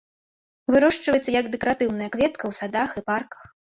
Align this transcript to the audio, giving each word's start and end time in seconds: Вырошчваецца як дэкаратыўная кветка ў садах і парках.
Вырошчваецца 0.75 1.35
як 1.39 1.51
дэкаратыўная 1.55 2.09
кветка 2.17 2.43
ў 2.47 2.53
садах 2.61 2.89
і 3.03 3.09
парках. 3.11 3.45